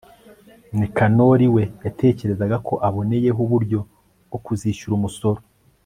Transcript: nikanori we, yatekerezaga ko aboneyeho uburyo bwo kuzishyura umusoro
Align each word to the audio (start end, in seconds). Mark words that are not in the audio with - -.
nikanori 0.77 1.47
we, 1.55 1.63
yatekerezaga 1.85 2.55
ko 2.67 2.73
aboneyeho 2.87 3.39
uburyo 3.45 3.79
bwo 4.27 4.39
kuzishyura 4.45 4.93
umusoro 4.99 5.39